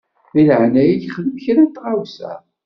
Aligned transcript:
Di 0.33 0.41
leɛnaya-k 0.47 1.05
xdem 1.15 1.31
kra 1.43 1.61
n 1.63 1.69
tɣawsa. 1.75 2.33